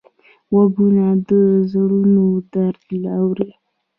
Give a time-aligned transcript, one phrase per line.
[0.53, 1.31] غوږونه د
[1.71, 3.51] زړونو درد اوري